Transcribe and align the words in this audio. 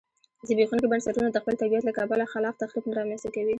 زبېښونکي 0.47 0.87
بنسټونه 0.91 1.27
د 1.31 1.37
خپل 1.43 1.53
طبیعت 1.61 1.83
له 1.85 1.93
کبله 1.99 2.25
خلاق 2.33 2.55
تخریب 2.61 2.85
نه 2.89 2.93
رامنځته 2.99 3.29
کوي 3.35 3.49